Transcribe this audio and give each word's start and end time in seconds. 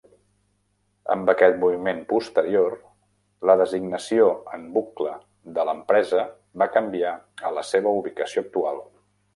Amb 1.15 1.27
aquest 1.33 1.59
moviment 1.63 1.99
posterior, 2.13 2.77
la 3.51 3.57
designació 3.61 4.31
en 4.59 4.67
bucle 4.79 5.15
de 5.59 5.69
l'empresa 5.71 6.27
va 6.63 6.73
canviar 6.79 7.17
a 7.51 7.55
la 7.61 7.69
seva 7.75 7.97
ubicació 8.03 8.49
actual. 8.49 8.87